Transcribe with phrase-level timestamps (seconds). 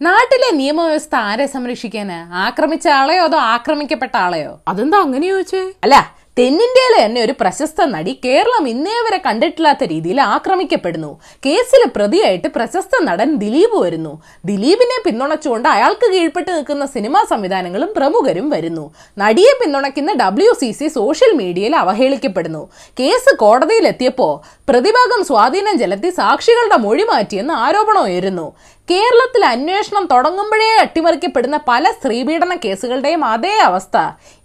[0.00, 2.18] നാട്ടിലെ നിയമവ്യവസ്ഥ ആരെ സംരക്ഷിക്കാന്?
[2.34, 4.58] ആക്രമിച്ച ആളെയോ അതോ ആക്രമിക്കപ്പെട്ട ആളെയോ?
[4.68, 5.62] അതെന്താ അങ്ങനെ ചോദിച്ചേ?
[5.84, 11.20] അല്ല തെന്നിന്ത്യയിലെ തന്നെ ഒരു പ്രശസ്ത നടി കേരളം ഇന്നേ വരെ കണ്ടിട്ടില്ലാത്ത രീതിയിൽ ആക്രമിക്കപ്പെടുന്നു.
[11.46, 14.22] കേസിൽ പ്രതിയായിട്ട് പ്രശസ്ത നടൻ ദിലീപ് വരുന്നു.
[14.44, 18.94] ദിലീപിനെ പിന്തുണച്ചുകൊണ്ട് അയാൾക്ക് കീഴ്പ്പെട്ട് നിൽക്കുന്ന സിനിമാ സംവിധാനങ്ങളും പ്രമുഖരും വരുന്നു.
[19.18, 22.68] നടിയെ പിന്തുണയ്ക്കുന്ന ഡബ്ല്യു സി സി സോഷ്യൽ മീഡിയയിൽ അവഹേളിക്കപ്പെടുന്നു.
[23.00, 28.54] കേസ് കോടതിയിലെത്തിയപ്പോ പ്രതിഭാഗം സ്വാധീനം ചെലുത്തി സാക്ഷികളുടെ മൊഴി മാറ്റിയെന്ന് ആരോപണം ഉയരുന്നു
[28.90, 33.96] കേരളത്തിൽ അന്വേഷണം തുടങ്ങുമ്പോഴേ അട്ടിമറിക്കപ്പെടുന്ന പല സ്ത്രീപീഡന കേസുകളുടെയും അതേ അവസ്ഥ.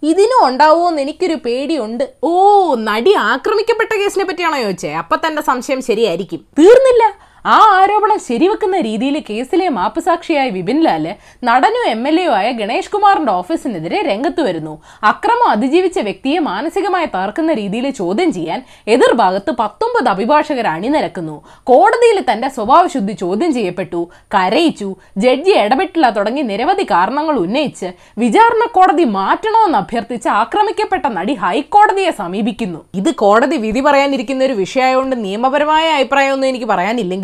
[0.03, 2.13] ഇതിനും ഉണ്ടാവുമെന്ന് എനിക്കൊരു പേടിയുണ്ട്.
[2.23, 4.93] ഓ നടി ആക്രമിക്കപ്പെട്ട കേസിനെ പറ്റിയാണോ ചോദിച്ചേ?
[4.93, 6.45] അപ്പൊ തന്റെ സംശയം ശരിയായിരിക്കും.
[6.59, 7.32] തീർന്നില്ല.
[7.45, 11.05] ആ ആരോപണം ശരിവെക്കുന്ന രീതിയിൽ കേസിലെ മാപ്പുസാക്ഷിയായ വിപിൻ ലാൽ
[11.47, 14.73] നടനും എം എൽ എ ആയ ഗണേഷ് കുമാറിന്റെ ഓഫീസിനെതിരെ രംഗത്ത് വരുന്നു.
[15.03, 18.59] അക്രമം അതിജീവിച്ച വ്യക്തിയെ മാനസികമായി തകർക്കുന്ന രീതിയിൽ ചോദ്യം ചെയ്യാൻ
[18.95, 21.35] എതിർഭാഗത്ത് പത്തൊമ്പത് അഭിഭാഷകർ അണിനിരക്കുന്നു.
[21.71, 24.01] കോടതിയിൽ തന്റെ സ്വഭാവശുദ്ധി ചോദ്യം ചെയ്യപ്പെട്ടു
[24.35, 24.89] കരയിച്ചു
[25.25, 27.91] ജഡ്ജി ഇടപെട്ടില്ല തുടങ്ങി നിരവധി കാരണങ്ങൾ ഉന്നയിച്ച്
[28.23, 32.81] വിചാരണ കോടതി മാറ്റണമെന്ന് അഭ്യർത്ഥിച്ച് ആക്രമിക്കപ്പെട്ട നടി ഹൈക്കോടതിയെ സമീപിക്കുന്നു.
[33.01, 36.69] ഇത് കോടതി വിധി പറയാനിരിക്കുന്ന ഒരു വിഷയമായതുകൊണ്ട് നിയമപരമായ അഭിപ്രായമൊന്നും എനിക്ക്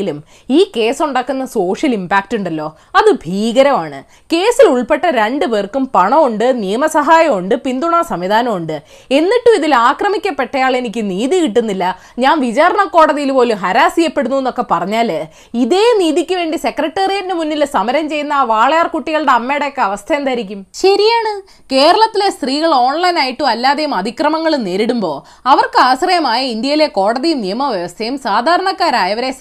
[0.10, 2.68] പറയാനില്ലെങ്കിലും ഈ കേസ് ഉണ്ടാക്കുന്ന സോഷ്യൽ ഇമ്പാക്റ്റ് ഉണ്ടല്ലോ.
[2.96, 4.00] അത് ഭീകരമാണ്.
[4.34, 8.76] കേസിൽ ഉൾപ്പെട്ട രണ്ടു പേർക്കും പണമുണ്ട് നിയമസഹായമുണ്ട് പിന്തുണാ സംവിധാനമുണ്ട്.
[9.12, 11.86] എന്നിട്ടും ഇതിൽ ആക്രമിക്കപ്പെട്ടയാൾ എനിക്ക് നീതി കിട്ടുന്നില്ല.
[12.20, 15.10] ഞാൻ വിചാരണ കോടതിയിൽ പോലും ഹരാസ് ചെയ്യപ്പെടുന്നു എന്നൊക്കെ പറഞ്ഞാൽ
[15.54, 20.66] ഇതേ നീതിക്ക് വേണ്ടി സെക്രട്ടേറിയറ്റിന് മുന്നിൽ സമരം ചെയ്യുന്ന ആ വാളയാർ കുട്ടികളുടെ അമ്മയുടെയൊക്കെ അവസ്ഥ എന്തായിരിക്കും?
[20.74, 21.34] ശരിയാണ്.
[21.72, 25.18] കേരളത്തിലെ സ്ത്രീകൾ ഓൺലൈനായിട്ടും അല്ലാതെയും അതിക്രമങ്ങൾ നേരിടുമ്പോൾ
[25.50, 29.32] അവർക്ക് ആശ്രയമായ ഇന്ത്യയിലെ കോടതിയും നിയമവ്യവസ്ഥയും സാധാരണക്കാരായവരെ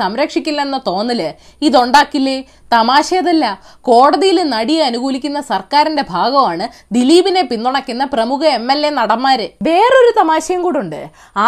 [0.58, 1.20] സംരക്ഷിക്കില്ലെന്ന തോന്നൽ
[1.66, 2.36] ഇതുണ്ടാക്കില്ലേ?
[2.74, 3.44] തമാശയതല്ല.
[3.88, 6.64] കോടതിയിൽ നടിയെ അനുകൂലിക്കുന്ന സർക്കാരിന്റെ ഭാഗമാണ്
[6.96, 9.46] ദിലീപിനെ പിന്തുണയ്ക്കുന്ന പ്രമുഖ എം എൽ എ നടന്മാര്.
[9.68, 10.98] വേറൊരു തമാശയും കൂടുണ്ട്.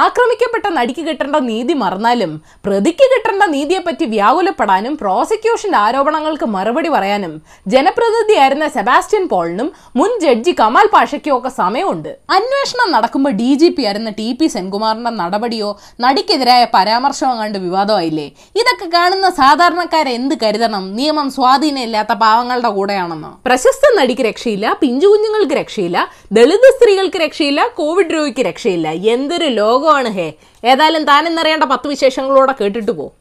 [0.02, 2.33] ആക്രമിക്കപ്പെട്ട നടിക്ക് കിട്ടേണ്ട നീതി മറന്നാലും
[2.67, 7.34] പ്രതിക്ക് കിട്ടേണ്ട നീതിയെപ്പറ്റി വ്യാകുലപ്പെടാനും പ്രോസിക്യൂഷന്റെ ആരോപണങ്ങൾക്ക് മറുപടി പറയാനും
[7.74, 9.69] ജനപ്രതിനിധിയായിരുന്ന സെബാസ്റ്റ്യൻ പോളിനും
[10.00, 12.11] മുൻ ജഡ്ജി കമാൽ പാഷയ്ക്കും ഒക്കെ സമയമുണ്ട്.
[12.39, 15.70] അന്വേഷണം നടക്കുമ്പോൾ ഡി ജി പി ആയിരുന്ന ടി പി സെൻകുമാറിന്റെ നടപടിയോ
[16.06, 18.27] നടിക്കെതിരായ പരാമർശമോ കണ്ട് വിവാദമായില്ലേ?
[18.61, 20.96] ഇതൊക്കെ കാണുന്ന സാധാരണക്കാരെ എന്ത് കരുതണം?
[20.96, 23.40] നിയമം സ്വാധീനമില്ലാത്ത പാവങ്ങളുടെ കൂടെയാണെന്നോ?
[23.46, 28.88] പ്രശസ്ത നടിക്ക് രക്ഷയില്ല പിഞ്ചു കുഞ്ഞുങ്ങൾക്ക് രക്ഷയില്ല ദളിത് സ്ത്രീകൾക്ക് രക്ഷയില്ല കോവിഡ് രോഗിക്ക് രക്ഷയില്ല.
[28.88, 30.33] എന്തൊരു ലോകമാണ് ഹേ.
[30.64, 33.12] ഏതായാലും താനെന്നറിയേണ്ട പത്ത് വിശേഷങ്ങളോടെ കേട്ടിട്ട് പോ.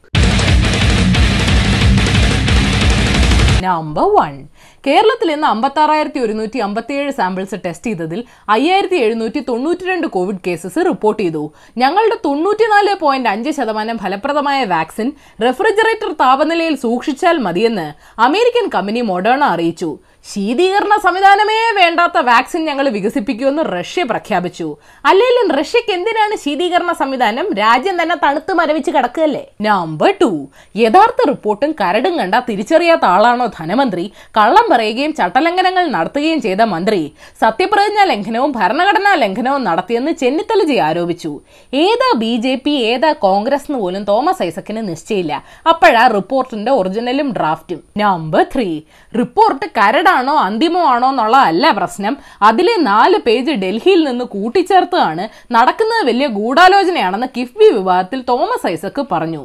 [3.64, 4.36] നമ്പർ വൺ
[4.88, 11.24] കേരളത്തിൽ ഇന്ന് അമ്പത്താറായിരത്തി ഒരുന്നൂറ്റി അമ്പത്തിയേഴ് സാമ്പിൾസ് ടെസ്റ്റ് ചെയ്തതിൽ അയ്യായിരത്തി എഴുന്നൂറ്റി തൊണ്ണൂറ്റി രണ്ട് കോവിഡ് കേസസ് റിപ്പോർട്ട്
[11.24, 11.54] ചെയ്തു.
[11.78, 17.88] ഞങ്ങളുടെ തൊണ്ണൂറ്റിനാല് പോയിന്റ് അഞ്ച് ശതമാനം ഫലപ്രദമായ വാക്സിൻ റെഫ്രിജറേറ്റർ താപനിലയിൽ സൂക്ഷിച്ചാൽ മതിയെന്ന്
[18.22, 20.00] അമേരിക്കൻ കമ്പനി മൊഡേണ അറിയിച്ചു.
[20.26, 24.68] ശീതീകരണ സംവിധാനമേ വേണ്ടാത്ത വാക്സിൻ ഞങ്ങൾ വികസിപ്പിക്കുമെന്ന് റഷ്യ പ്രഖ്യാപിച്ചു.
[25.10, 27.46] അല്ലെങ്കിലും റഷ്യക്ക് എന്തിനാണ് ശീതീകരണ സംവിധാനം?
[27.62, 29.42] രാജ്യം തന്നെ തണുത്ത് മരവിച്ച് കിടക്കുകയല്ലേ?
[29.68, 30.30] നമ്പർ ടു
[30.82, 34.06] യഥാർത്ഥ റിപ്പോർട്ടും കരടും കണ്ട തിരിച്ചറിയാത്ത ആളാണോ ധനമന്ത്രി?
[34.38, 37.02] കള്ളം പറയുകയും ചട്ടലംഘനങ്ങൾ നടത്തുകയും ചെയ്ത മന്ത്രി.
[37.42, 41.34] സത്യപ്രതിജ്ഞാ ലംഘനവും ഭരണഘടനാ ലംഘനവും നടത്തിയെന്ന് ചെന്നിത്തലജി ആരോപിച്ചു.
[41.74, 45.34] ഏതാ ബി ജെ പി ഏതാ കോൺഗ്രസ് എന്ന് പോലും തോമസ് ഐസക്കിന് നിശ്ചയില്ല
[45.74, 48.70] അപ്പോഴാ റിപ്പോർട്ടിന്റെ ഒറിജിനലും ഡ്രാഫ്റ്റും നമ്പർ ത്രീ
[49.14, 49.66] റിപ്പോർട്ട്
[50.10, 52.14] കരടാണോ അന്തിമമാണോ എന്നുള്ളതല്ല പ്രശ്നം.
[52.50, 55.24] അതിലെ നാല് പേജ് ഡൽഹിയിൽ നിന്ന് കൂട്ടിച്ചേർത്തതാണ്.
[55.56, 59.44] നടക്കുന്നത് വലിയ ഗൂഢാലോചനയാണെന്ന് കിഫ്ബി വിവാദത്തിൽ തോമസ് ഐസക്ക് പറഞ്ഞു.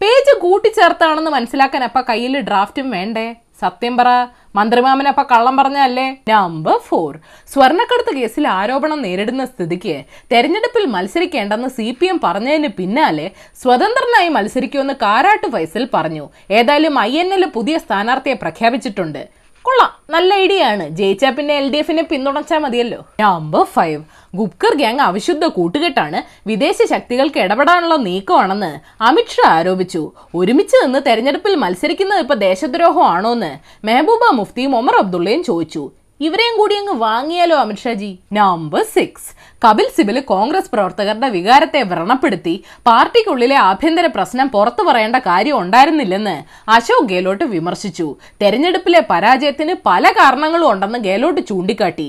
[0.00, 3.26] പേജ് കൂട്ടിച്ചേർത്താണെന്ന് മനസ്സിലാക്കാൻ അപ്പ കയ്യിൽ ഡ്രാഫ്റ്റും വേണ്ടേ?
[3.62, 4.08] സത്യം പറ.
[4.56, 7.12] മന്ത്രിമാമനപ്പ കള്ളം പറഞ്ഞല്ലേ നമ്പർ ഫോർ.
[7.52, 9.96] സ്വർണക്കടത്ത് കേസിൽ ആരോപണം നേരിടുന്ന സ്ഥിതിക്ക്
[10.32, 13.26] തെരഞ്ഞെടുപ്പിൽ മത്സരിക്കേണ്ടെന്ന് സി പി എം പറഞ്ഞതിന് പിന്നാലെ
[13.62, 16.26] സ്വതന്ത്രനായി മത്സരിക്കുമെന്ന് കാരാട്ട് ഫൈസൽ പറഞ്ഞു.
[16.58, 17.10] ഏതായാലും ഐ
[17.58, 19.22] പുതിയ സ്ഥാനാർത്ഥിയെ പ്രഖ്യാപിച്ചിട്ടുണ്ട്.
[19.66, 19.90] കൊള്ളാം.
[20.14, 20.84] നല്ല ഐഡിയ ആണ്.
[20.98, 23.00] ജയിച്ചാ പിന്നെ എൽ ഡി എഫിനെ പിന്തുണച്ചാൽ മതിയല്ലോ.
[23.20, 24.00] നമ്പർ ഫൈവ്
[24.34, 26.18] ഗുപ്കർ ഗ്യാങ് അവിശുദ്ധ കൂട്ടുകെട്ടാണ്.
[26.46, 28.72] വിദേശ ശക്തികൾക്ക് ഇടപെടാനുള്ള നീക്കമാണെന്ന്
[29.08, 30.02] അമിത്ഷാ ആരോപിച്ചു.
[30.34, 33.52] ഒരുമിച്ച് നിന്ന് തെരഞ്ഞെടുപ്പിൽ മത്സരിക്കുന്നത് ഇപ്പൊ ദേശദ്രോഹമാണോന്ന്
[33.84, 35.84] മെഹബൂബ മുഫ്തിയും ഒമർ അബ്ദുള്ളയും ചോദിച്ചു.
[36.20, 39.30] ഇവരെയും കൂടി അങ്ങ് വാങ്ങിയാലോ അമിത്ഷാജി നമ്പർ സിക്സ്
[39.62, 42.52] കപിൽ സിബൽ കോൺഗ്രസ് പ്രവർത്തകരുടെ വികാരത്തെ വ്രണപ്പെടുത്തി
[42.88, 46.34] പാർട്ടിക്കുള്ളിലെ ആഭ്യന്തര പ്രശ്നം പുറത്തു പറയേണ്ട കാര്യം ഉണ്ടായിരുന്നില്ലെന്ന്
[46.70, 48.06] അശോക് ഗെഹ്ലോട്ട് വിമർശിച്ചു.
[48.42, 52.08] തെരഞ്ഞെടുപ്പിലെ പരാജയത്തിന് പല കാരണങ്ങളും ഉണ്ടെന്ന് ഗെഹ്ലോട്ട് ചൂണ്ടിക്കാട്ടി.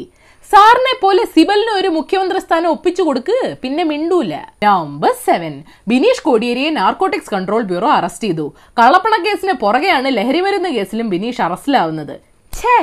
[0.51, 4.33] സാറിനെ പോലെ സിബലിന് ഒരു മുഖ്യമന്ത്രി സ്ഥാനം ഒപ്പിച്ചു കൊടുക്ക് പിന്നെ മിണ്ടൂല.
[4.63, 5.53] Number seven.
[5.87, 8.45] ബിനീഷ് കോടിയേരിയെ നാർക്കോട്ടിക്സ് കൺട്രോൾ ബ്യൂറോ അറസ്റ്റ് ചെയ്തു.
[8.79, 12.15] കള്ളപ്പണ കേസിന് പുറകെയാണ് ലഹരിമരുന്ന് കേസിലും ബിനീഷ് അറസ്റ്റിലാവുന്നത്.
[12.53, 12.77] ഛേ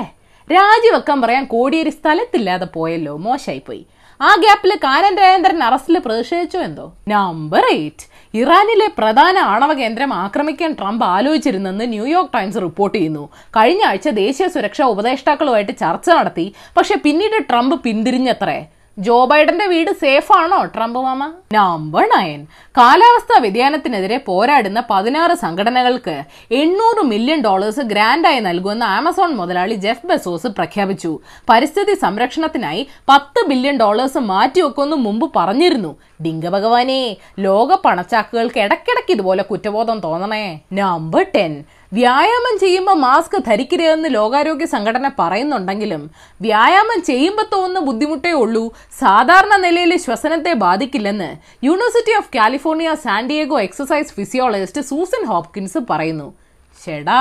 [0.49, 3.85] രാജിവെക്കാൻ പറയാൻ കോടിയേരി സ്ഥലത്തില്ലാതെ പോയല്ലോ മോശമായിപ്പോയി
[4.21, 6.93] ആ ഗ്യാപ്പിൽ കാനൻ രാജേന്ദ്രൻ അറസ്റ്റിൽ പ്രതിഷേധിച്ചു എന്തോ?
[7.09, 13.29] നമ്പർ എയ്റ്റ് ഇറാനിലെ പ്രധാന ആണവ കേന്ദ്രം ആക്രമിക്കാൻ ട്രംപ് ആലോചിച്ചിരുന്നെന്ന് ന്യൂയോർക്ക് ടൈംസ് റിപ്പോർട്ട് ചെയ്യുന്നു.
[13.57, 16.55] കഴിഞ്ഞ ആഴ്ച ദേശീയ സുരക്ഷാ ഉപദേഷ്ടാക്കളുമായിട്ട് ചർച്ച നടത്തി.
[16.77, 18.67] പക്ഷെ പിന്നീട് ട്രംപ് പിന്തിരിഞ്ഞത്രേ.
[18.99, 20.65] ജോ ബൈഡന്റെ വീട് സേഫ് ആണോ?
[20.65, 21.33] Trump mama?
[21.53, 22.47] നമ്പർ നയൻ
[22.79, 31.19] കാലാവസ്ഥാ വ്യതിയാനത്തിനെതിരെ പോരാടുന്ന പതിനാറ് സംഘടനകൾക്ക് എണ്ണൂറ് മില്യൺ ഡോളേഴ്സ് ഗ്രാൻഡായി നൽകുമെന്ന് ആമസോൺ മുതലാളി ജെഫ് ബെസോസ് പ്രഖ്യാപിച്ചു.
[31.49, 35.97] പരിസ്ഥിതി സംരക്ഷണത്തിനായി പത്ത് ബില്യൺ ഡോളേഴ്സ് മാറ്റിവെക്കുമെന്ന് മുമ്പ് പറഞ്ഞിരുന്നു.
[36.25, 40.61] ഡിങ്ക ഭഗവാനെ ലോക പണച്ചാക്കുകൾക്ക് ഇടയ്ക്കിടയ്ക്ക് ഇതുപോലെ കുറ്റബോധം തോന്നണേ.
[40.73, 41.65] നമ്പർ ടെൻ
[41.97, 46.03] വ്യായാമം ചെയ്യുമ്പോൾ മാസ്ക് ധരിക്കരുതെന്ന് ലോകാരോഗ്യ സംഘടന പറയുന്നുണ്ടെങ്കിലും
[46.47, 48.63] വ്യായാമം ചെയ്യുമ്പോൾ തോന്നുന്ന ബുദ്ധിമുട്ടേ ഉള്ളൂ.
[49.01, 51.31] സാധാരണ നിലയിൽ ശ്വസനത്തെ ബാധിക്കില്ലെന്ന്
[51.69, 56.29] university of California San Diego exercise physiologist Susan Hopkins പറയുന്നു.
[56.85, 57.21] ചേടാ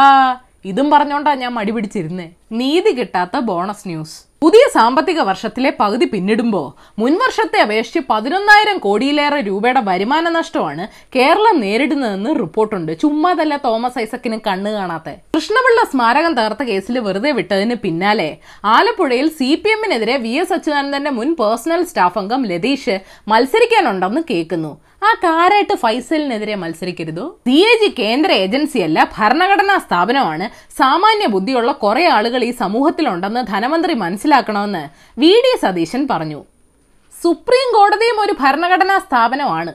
[0.66, 2.28] ഇതും പറഞ്ഞോണ്ടാ ഞാൻ മടി പിടിച്ചിരുന്നേ.
[2.60, 4.16] നീതി കിട്ടാത്ത ബോണസ് ന്യൂസ്.
[4.44, 6.66] പുതിയ സാമ്പത്തിക വർഷത്തിലെ പകുതി പിന്നിടുമ്പോൾ
[7.02, 12.92] മുൻവർഷത്തെ അപേക്ഷിച്ച് പതിനൊന്നായിരം കോടിയിലേറെ രൂപയുടെ വരുമാന നഷ്ടമാണ് കേരളം നേരിടുന്നതെന്ന് റിപ്പോർട്ടുണ്ട്.
[13.02, 15.10] ചുമ്മാതല്ല തോമസ് ഐസക്കിന് കണ്ണു കാണാത്ത.
[15.36, 18.30] കൃഷ്ണപിള്ള സ്മാരകം തകർത്ത കേസിൽ വെറുതെ വിട്ടതിന് പിന്നാലെ
[18.76, 24.74] ആലപ്പുഴയിൽ സി പി എമ്മിനെതിരെ വി എസ് അച്യുതാനന്ദന്റെ മുൻ പേഴ്സണൽ സ്റ്റാഫ് അംഗം ലതീഷ് മത്സരിക്കാനുണ്ടെന്ന് കേൾക്കുന്നു.
[25.06, 27.24] ആ കാരായിട്ട് ഫൈസലിനെതിരെ മത്സരിക്കരുതോ?
[27.48, 30.46] സി എ ജി കേന്ദ്ര ഏജൻസിയല്ല ഭരണഘടനാ സ്ഥാപനമാണ്.
[30.80, 34.84] സാമാന്യ ബുദ്ധിയുള്ള കുറെ ആളുകൾ ഈ സമൂഹത്തിലുണ്ടെന്ന് ധനമന്ത്രി മനസ്സിലാക്കണമെന്ന്
[35.24, 36.40] വി ഡി സതീശൻ പറഞ്ഞു.
[37.24, 39.74] സുപ്രീം കോടതിയും ഒരു ഭരണഘടനാ സ്ഥാപനമാണ്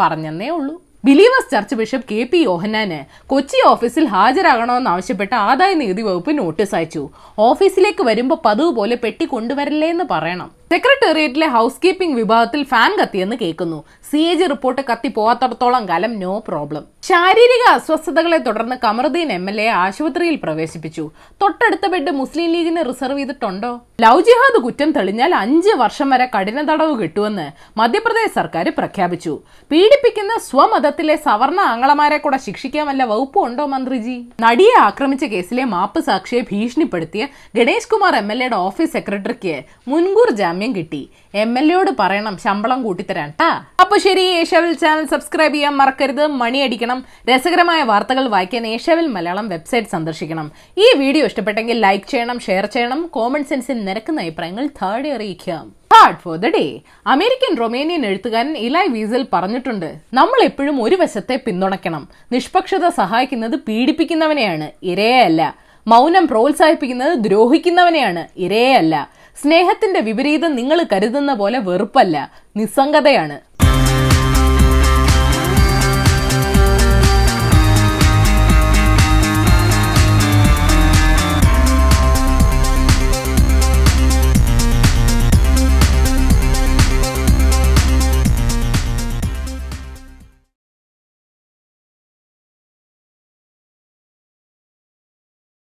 [0.00, 0.74] പറഞ്ഞെന്നേ ഉള്ളൂ.
[1.06, 3.00] Believers Church bishop K P യോഹന്നാന്
[3.32, 7.02] Kochi ഓഫീസിൽ ഹാജരാകണമെന്നാവശ്യപ്പെട്ട് ആദായ നികുതി വകുപ്പ് നോട്ടീസ് അയച്ചു.
[7.48, 10.48] ഓഫീസിലേക്ക് വരുമ്പോൾ പതിവ് പോലെ പെട്ടി കൊണ്ടുവരില്ലേ എന്ന് പറയണം.
[10.72, 13.78] സെക്രട്ടേറിയറ്റിലെ ഹൗസ് കീപ്പിംഗ് വിഭാഗത്തിൽ ഫാൻ കത്തിയെന്ന് കേൾക്കുന്നു.
[14.08, 16.82] സി എ ജി റിപ്പോർട്ട് കത്തി പോകാത്തടത്തോളം കാലം നോ പ്രോബ്ലം.
[17.08, 21.04] ശാരീരിക അസ്വസ്ഥതകളെ തുടർന്ന് കമറുദ്ദീൻ എം എൽ എ ആശുപത്രിയിൽ പ്രവേശിപ്പിച്ചു.
[21.42, 23.70] തൊട്ടടുത്ത ബെഡ് മുസ്ലിം ലീഗിന് റിസർവ് ചെയ്തിട്ടുണ്ടോ?
[24.04, 27.46] ലവ് ജിഹാദ് കുറ്റം തെളിഞ്ഞാൽ അഞ്ച് വർഷം വരെ കഠിന തടവ് കിട്ടുമെന്ന്
[27.80, 29.32] മധ്യപ്രദേശ് സർക്കാർ പ്രഖ്യാപിച്ചു.
[29.70, 34.18] പീഡിപ്പിക്കുന്ന സ്വമതത്തിലെ സവർണ ആങ്ങളമാരെ കൂടെ ശിക്ഷിക്കാൻ വല്ല വകുപ്പും ഉണ്ടോ മന്ത്രിജി?
[34.46, 37.24] നടിയെ ആക്രമിച്ച കേസിലെ മാപ്പ് സാക്ഷിയെ ഭീഷണിപ്പെടുത്തിയ
[37.58, 39.56] ഗണേഷ് കുമാർ എം എൽ എയുടെ ഓഫീസ് സെക്രട്ടറിക്ക്
[39.92, 41.08] മുൻകൂർ ജാമ്യം കിട്ടി.
[41.34, 43.64] എം എൽ എയോട് പറയണം ശമ്പളം കൂട്ടിത്തരാൻ ട്ടാ.
[43.80, 47.04] അപ്പൊ ശരി ഏഷ്യാവിൽ ചാനൽ സബ്സ്ക്രൈബ് ചെയ്യാൻ മറക്കരുത് മണി അടിക്കണം.
[47.30, 50.52] രസകരമായ വാർത്തകൾ വായിക്കാൻ ഏഷ്യാവിൽ മലയാളം വെബ്സൈറ്റ് സന്ദർശിക്കണം.
[50.78, 55.64] ഈ വീഡിയോ ഇഷ്ടപ്പെട്ടെങ്കിൽ ലൈക്ക് ചെയ്യണം ഷെയർ ചെയ്യണം കോമൺ സെൻസിൽ നിരക്കുന്ന അഭിപ്രായങ്ങൾ താഴെ അറിയിക്കാം.
[55.94, 62.08] Hard for the day American Romanian എഴുത്തുകാരൻ ഇലായ് വീസൽ പറഞ്ഞിട്ടുണ്ട് നമ്മൾ എപ്പോഴും ഒരു വശത്തെ പിന്തുണയ്ക്കണം.
[62.32, 65.54] നിഷ്പക്ഷത സഹായിക്കുന്നത് പീഡിപ്പിക്കുന്നവനെയാണ് ഇരയല്ല
[65.86, 68.94] മൗനം പ്രോത്സാഹിപ്പിക്കുന്നത് ദ്രോഹിക്കുന്നവനെയാണ് ഇരയല്ല
[69.42, 72.16] സ്നേഹത്തിന്റെ വിപരീതം നിങ്ങൾ കരുതുന്ന പോലെ വെറുപ്പല്ല
[72.56, 73.47] നിസ്സംഗതയാണ്.